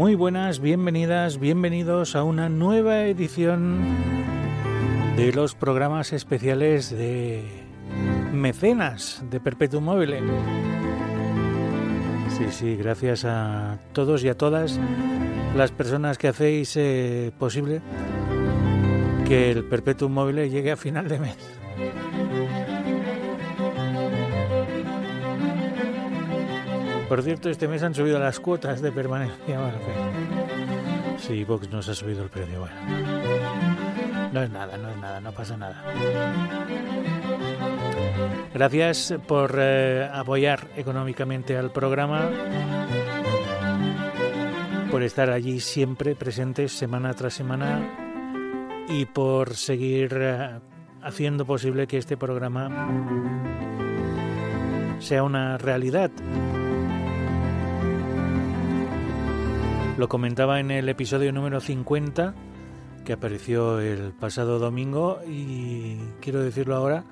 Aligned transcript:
Muy 0.00 0.14
buenas, 0.14 0.60
bienvenidas, 0.60 1.38
bienvenidos 1.38 2.16
a 2.16 2.24
una 2.24 2.48
nueva 2.48 3.04
edición 3.04 3.82
de 5.14 5.30
los 5.30 5.54
programas 5.54 6.14
especiales 6.14 6.88
de 6.88 7.44
mecenas 8.32 9.22
de 9.30 9.40
Perpetuum 9.40 9.84
Mobile. 9.84 10.20
Sí, 12.30 12.46
sí, 12.48 12.76
gracias 12.76 13.26
a 13.26 13.78
todos 13.92 14.24
y 14.24 14.30
a 14.30 14.38
todas 14.38 14.80
las 15.54 15.70
personas 15.70 16.16
que 16.16 16.28
hacéis 16.28 16.78
eh, 16.78 17.30
posible 17.38 17.82
que 19.28 19.50
el 19.50 19.64
Perpetuum 19.64 20.12
Mobile 20.12 20.48
llegue 20.48 20.72
a 20.72 20.78
final 20.78 21.08
de 21.08 21.18
mes. 21.18 21.36
Por 27.10 27.24
cierto, 27.24 27.50
este 27.50 27.66
mes 27.66 27.82
han 27.82 27.92
subido 27.92 28.20
las 28.20 28.38
cuotas 28.38 28.80
de 28.80 28.92
permanencia. 28.92 29.60
Bueno, 29.60 29.78
Sí, 31.18 31.42
Vox 31.42 31.68
nos 31.68 31.88
ha 31.88 31.94
subido 31.96 32.22
el 32.22 32.28
precio. 32.28 32.60
Bueno. 32.60 32.74
No 34.32 34.42
es 34.44 34.50
nada, 34.50 34.76
no 34.76 34.90
es 34.90 34.96
nada, 34.98 35.20
no 35.20 35.32
pasa 35.32 35.56
nada. 35.56 35.82
Gracias 38.54 39.12
por 39.26 39.56
eh, 39.58 40.08
apoyar 40.12 40.68
económicamente 40.76 41.56
al 41.56 41.72
programa, 41.72 42.30
por 44.92 45.02
estar 45.02 45.30
allí 45.30 45.58
siempre 45.58 46.14
presentes 46.14 46.70
semana 46.70 47.12
tras 47.14 47.34
semana 47.34 48.86
y 48.88 49.06
por 49.06 49.56
seguir 49.56 50.16
eh, 50.16 50.60
haciendo 51.02 51.44
posible 51.44 51.88
que 51.88 51.98
este 51.98 52.16
programa 52.16 52.68
sea 55.00 55.24
una 55.24 55.58
realidad. 55.58 56.12
Lo 60.00 60.08
comentaba 60.08 60.60
en 60.60 60.70
el 60.70 60.88
episodio 60.88 61.30
número 61.30 61.60
50 61.60 62.32
que 63.04 63.12
apareció 63.12 63.80
el 63.80 64.14
pasado 64.14 64.58
domingo 64.58 65.20
y 65.28 65.98
quiero 66.22 66.40
decirlo 66.40 66.74
ahora, 66.74 67.04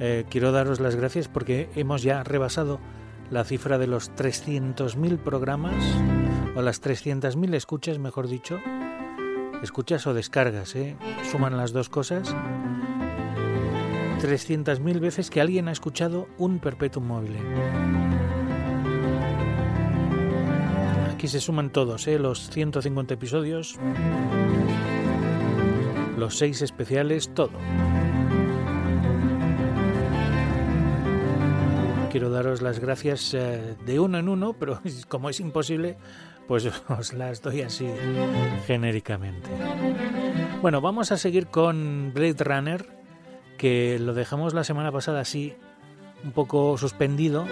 eh, 0.00 0.24
quiero 0.28 0.50
daros 0.50 0.80
las 0.80 0.96
gracias 0.96 1.28
porque 1.28 1.70
hemos 1.76 2.02
ya 2.02 2.24
rebasado 2.24 2.80
la 3.30 3.44
cifra 3.44 3.78
de 3.78 3.86
los 3.86 4.10
300.000 4.10 5.18
programas 5.18 5.76
o 6.56 6.62
las 6.62 6.82
300.000 6.82 7.54
escuchas, 7.54 8.00
mejor 8.00 8.26
dicho, 8.26 8.58
escuchas 9.62 10.04
o 10.08 10.12
descargas, 10.12 10.74
¿eh? 10.74 10.96
suman 11.30 11.56
las 11.56 11.72
dos 11.72 11.88
cosas. 11.88 12.34
300.000 14.20 14.98
veces 14.98 15.30
que 15.30 15.40
alguien 15.40 15.68
ha 15.68 15.72
escuchado 15.72 16.26
un 16.38 16.58
perpetuum 16.58 17.06
móvil. 17.06 17.36
Se 21.26 21.40
suman 21.40 21.70
todos, 21.70 22.06
¿eh? 22.06 22.20
los 22.20 22.50
150 22.50 23.14
episodios, 23.14 23.76
los 26.16 26.38
6 26.38 26.62
especiales, 26.62 27.34
todo. 27.34 27.50
Quiero 32.12 32.30
daros 32.30 32.62
las 32.62 32.78
gracias 32.78 33.34
eh, 33.34 33.74
de 33.84 33.98
uno 33.98 34.18
en 34.18 34.28
uno, 34.28 34.52
pero 34.52 34.80
como 35.08 35.28
es 35.28 35.40
imposible, 35.40 35.96
pues 36.46 36.70
os 36.88 37.12
las 37.12 37.42
doy 37.42 37.62
así 37.62 37.88
genéricamente. 38.66 39.50
Bueno, 40.62 40.80
vamos 40.80 41.10
a 41.10 41.16
seguir 41.16 41.48
con 41.48 42.12
Blade 42.14 42.44
Runner, 42.44 42.86
que 43.58 43.98
lo 43.98 44.14
dejamos 44.14 44.54
la 44.54 44.62
semana 44.62 44.92
pasada 44.92 45.20
así, 45.20 45.54
un 46.22 46.30
poco 46.30 46.78
suspendido 46.78 47.46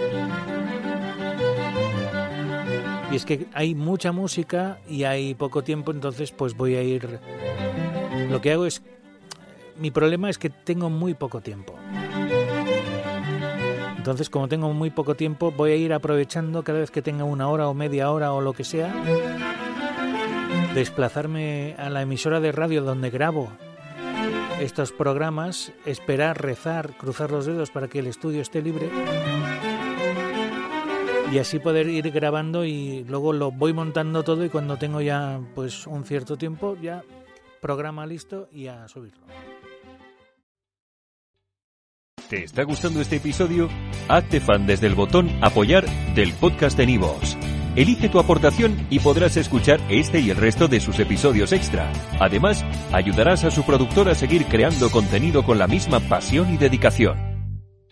y 3.15 3.17
es 3.17 3.25
que 3.25 3.47
hay 3.53 3.77
mucha 3.77 4.11
música 4.11 4.81
y 4.91 5.05
hay 5.05 5.37
poco 5.37 5.63
tiempo, 5.63 5.93
entonces 5.93 6.33
pues 6.33 6.57
voy 6.57 6.75
a 6.75 6.83
ir... 6.83 7.21
Lo 8.29 8.41
que 8.41 8.51
hago 8.51 8.67
es... 8.67 8.83
Mi 9.79 9.93
problema 9.93 10.29
es 10.29 10.37
que 10.37 10.51
tengo 10.51 10.91
muy 10.91 11.15
poco 11.15 11.41
tiempo. 11.41 11.77
Entonces, 13.97 14.29
como 14.29 14.49
tengo 14.49 14.73
muy 14.73 14.91
poco 14.91 15.15
tiempo, 15.15 15.53
voy 15.53 15.71
a 15.71 15.77
ir 15.77 15.93
aprovechando 15.93 16.65
cada 16.65 16.81
vez 16.81 16.91
que 16.91 17.03
tenga 17.03 17.23
una 17.23 17.49
hora 17.49 17.69
o 17.69 17.75
media 17.75 18.11
hora 18.11 18.33
o 18.33 18.41
lo 18.41 18.53
que 18.53 18.65
sea, 18.65 18.93
desplazarme 20.75 21.77
a 21.79 21.91
la 21.91 22.03
emisora 22.03 22.41
de 22.41 22.51
radio 22.51 22.83
donde 22.83 23.11
grabo 23.11 23.49
estos 24.59 24.91
programas, 24.91 25.73
esperar, 25.87 26.43
rezar, 26.43 26.97
cruzar 26.97 27.31
los 27.31 27.47
dedos 27.47 27.71
para 27.71 27.87
que 27.87 28.01
el 28.01 28.09
estudio 28.09 28.43
esté 28.43 28.61
libre 28.61 28.91
y 31.33 31.39
así 31.39 31.59
poder 31.59 31.89
ir 31.89 32.11
grabando 32.11 32.65
y 32.65 33.05
luego 33.05 33.33
lo 33.33 33.51
voy 33.51 33.73
montando 33.73 34.23
todo 34.23 34.45
y 34.45 34.49
cuando 34.49 34.77
tengo 34.77 35.01
ya 35.01 35.41
pues 35.55 35.87
un 35.87 36.05
cierto 36.05 36.37
tiempo 36.37 36.77
ya 36.81 37.03
programa 37.61 38.07
listo 38.07 38.49
y 38.53 38.67
a 38.67 38.87
subirlo. 38.89 39.25
¿Te 42.29 42.45
está 42.45 42.63
gustando 42.65 43.01
este 43.01 43.17
episodio? 43.17 43.69
Hazte 44.09 44.41
fan 44.41 44.67
desde 44.67 44.87
el 44.87 44.95
botón 44.95 45.31
apoyar 45.43 45.85
del 46.15 46.33
podcast 46.33 46.77
de 46.77 46.87
Nivos. 46.87 47.37
Elige 47.77 48.09
tu 48.09 48.19
aportación 48.19 48.87
y 48.89 49.01
podrás 49.01 49.37
escuchar 49.37 49.81
este 49.89 50.21
y 50.21 50.31
el 50.31 50.37
resto 50.37 50.69
de 50.69 50.81
sus 50.81 50.99
episodios 51.01 51.53
extra. 51.53 51.93
Además, 52.21 52.65
ayudarás 52.93 53.45
a 53.45 53.51
su 53.51 53.65
productor 53.65 54.09
a 54.09 54.15
seguir 54.15 54.47
creando 54.47 54.91
contenido 54.91 55.45
con 55.45 55.59
la 55.59 55.67
misma 55.67 56.01
pasión 56.01 56.55
y 56.55 56.57
dedicación. 56.57 57.34